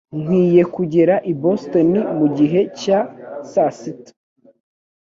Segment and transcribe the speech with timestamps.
[0.21, 2.99] Nkwiye kugera i Boston mugihe cya
[3.51, 4.11] sasita